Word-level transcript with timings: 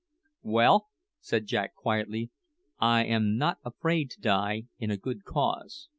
"Well," 0.41 0.87
said 1.19 1.45
Jack 1.45 1.75
quietly, 1.75 2.31
"I 2.79 3.03
am 3.05 3.37
not 3.37 3.59
afraid 3.63 4.09
to 4.09 4.19
die 4.19 4.63
in 4.79 4.89
a 4.89 4.97
good 4.97 5.23
cause." 5.25 5.89